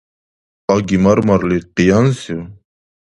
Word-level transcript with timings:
Аги 0.73 0.97
мар-марли 1.03 1.59
къиянсив? 1.75 2.39